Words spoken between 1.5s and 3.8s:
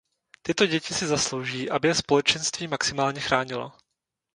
aby je Společenství maximálně chránilo.